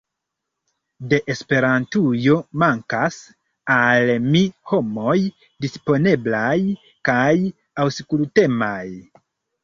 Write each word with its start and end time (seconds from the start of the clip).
De 1.09 1.17
Esperantujo, 1.31 2.37
mankas 2.63 3.17
al 3.73 4.11
mi 4.35 4.41
homoj 4.71 5.13
disponeblaj 5.65 6.55
kaj 7.11 7.35
aŭskultemaj. 7.85 8.83